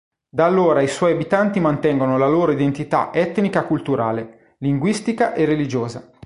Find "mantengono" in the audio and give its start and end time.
1.59-2.17